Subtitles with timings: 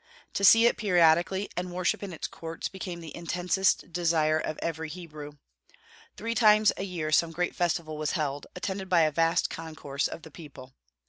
[0.33, 4.89] To see it periodically and worship in its courts became the intensest desire of every
[4.89, 5.33] Hebrew.
[6.17, 10.23] Three times a year some great festival was held, attended by a vast concourse of
[10.23, 10.73] the people.